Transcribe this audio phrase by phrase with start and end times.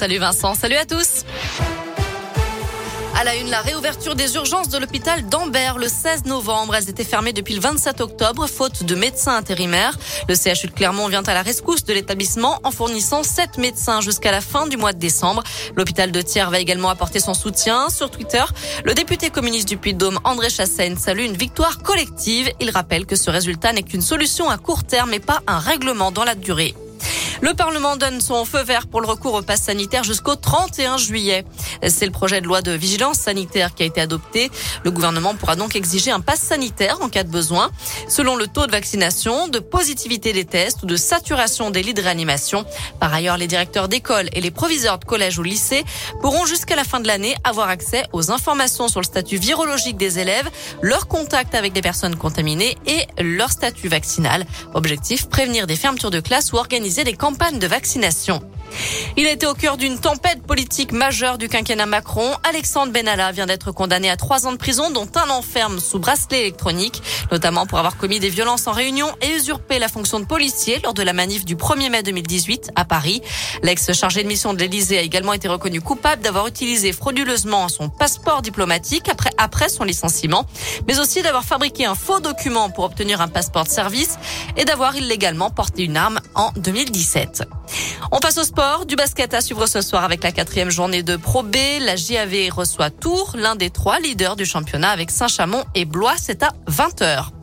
[0.00, 1.24] Salut Vincent, salut à tous.
[3.16, 6.76] À la une, la réouverture des urgences de l'hôpital d'Ambert le 16 novembre.
[6.76, 9.98] Elles étaient fermées depuis le 27 octobre, faute de médecins intérimaires.
[10.28, 14.30] Le CHU de Clermont vient à la rescousse de l'établissement en fournissant sept médecins jusqu'à
[14.30, 15.42] la fin du mois de décembre.
[15.74, 17.90] L'hôpital de Thiers va également apporter son soutien.
[17.90, 18.44] Sur Twitter,
[18.84, 22.52] le député communiste du Puy-de-Dôme, André Chassaigne, salue une victoire collective.
[22.60, 26.12] Il rappelle que ce résultat n'est qu'une solution à court terme et pas un règlement
[26.12, 26.76] dans la durée.
[27.40, 31.44] Le Parlement donne son feu vert pour le recours au pass sanitaire jusqu'au 31 juillet.
[31.86, 34.50] C'est le projet de loi de vigilance sanitaire qui a été adopté.
[34.82, 37.70] Le gouvernement pourra donc exiger un pass sanitaire en cas de besoin,
[38.08, 42.02] selon le taux de vaccination, de positivité des tests ou de saturation des lits de
[42.02, 42.64] réanimation.
[42.98, 45.84] Par ailleurs, les directeurs d'école et les proviseurs de collège ou lycée
[46.20, 50.18] pourront jusqu'à la fin de l'année avoir accès aux informations sur le statut virologique des
[50.18, 50.50] élèves,
[50.82, 54.44] leur contact avec des personnes contaminées et leur statut vaccinal.
[54.74, 58.40] Objectif, prévenir des fermetures de classe ou organiser des campagne de vaccination.
[59.16, 62.30] Il a été au cœur d'une tempête politique majeure du quinquennat Macron.
[62.48, 66.40] Alexandre Benalla vient d'être condamné à trois ans de prison, dont un enferme sous bracelet
[66.40, 67.02] électronique,
[67.32, 70.94] notamment pour avoir commis des violences en réunion et usurpé la fonction de policier lors
[70.94, 73.22] de la manif du 1er mai 2018 à Paris.
[73.62, 78.42] L'ex-chargé de mission de l'Élysée a également été reconnu coupable d'avoir utilisé frauduleusement son passeport
[78.42, 80.46] diplomatique après, après son licenciement,
[80.86, 84.16] mais aussi d'avoir fabriqué un faux document pour obtenir un passeport de service
[84.56, 87.42] et d'avoir illégalement porté une arme en 2017.
[88.10, 91.16] On passe au sport, du basket à suivre ce soir avec la quatrième journée de
[91.16, 91.56] Pro B.
[91.80, 96.14] La JAV reçoit Tours, l'un des trois leaders du championnat avec Saint-Chamond et Blois.
[96.16, 97.37] C'est à 20h.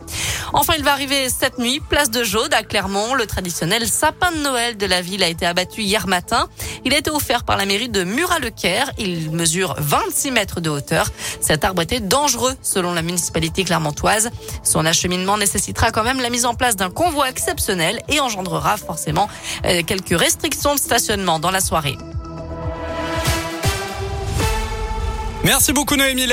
[0.53, 3.13] Enfin, il va arriver cette nuit, place de Jaude à Clermont.
[3.15, 6.47] Le traditionnel sapin de Noël de la ville a été abattu hier matin.
[6.85, 8.91] Il a été offert par la mairie de Murat-le-Caire.
[8.97, 11.09] Il mesure 26 mètres de hauteur.
[11.41, 14.29] Cet arbre était dangereux selon la municipalité clermontoise.
[14.63, 19.27] Son acheminement nécessitera quand même la mise en place d'un convoi exceptionnel et engendrera forcément
[19.65, 21.97] euh, quelques restrictions de stationnement dans la soirée.
[25.45, 26.25] Merci beaucoup Noémie.